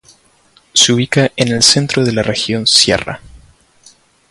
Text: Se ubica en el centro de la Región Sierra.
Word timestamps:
Se 0.73 0.93
ubica 0.93 1.31
en 1.35 1.49
el 1.49 1.61
centro 1.61 2.03
de 2.03 2.11
la 2.11 2.23
Región 2.23 2.65
Sierra. 2.65 3.21